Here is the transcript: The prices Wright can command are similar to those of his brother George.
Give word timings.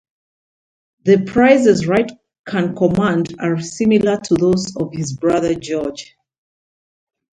The 1.03 1.25
prices 1.25 1.85
Wright 1.85 2.11
can 2.47 2.75
command 2.75 3.35
are 3.37 3.61
similar 3.61 4.19
to 4.19 4.33
those 4.33 4.75
of 4.75 4.89
his 4.93 5.13
brother 5.13 5.53
George. 5.53 6.15